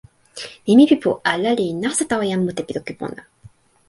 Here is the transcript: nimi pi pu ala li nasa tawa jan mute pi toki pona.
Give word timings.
nimi 0.65 0.83
pi 0.89 0.95
pu 1.03 1.09
ala 1.33 1.51
li 1.59 1.67
nasa 1.81 2.03
tawa 2.09 2.25
jan 2.31 2.41
mute 2.45 2.61
pi 2.65 2.73
toki 2.77 2.93
pona. 2.99 3.21